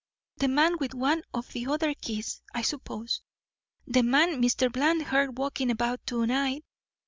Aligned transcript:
The 0.37 0.47
man 0.47 0.79
with 0.79 0.95
one 0.95 1.21
of 1.31 1.53
the 1.53 1.67
other 1.67 1.93
keys, 1.93 2.41
I 2.55 2.63
suppose. 2.63 3.21
The 3.85 4.01
man 4.01 4.41
Mr. 4.41 4.71
Bland 4.73 5.03
heard 5.03 5.37
walking 5.37 5.69
about 5.69 6.07
to 6.07 6.25
night. 6.25 6.63